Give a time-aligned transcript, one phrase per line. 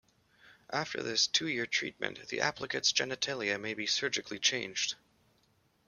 [0.71, 4.95] After this two-year treatment, the applicant's genitalia may be surgically changed.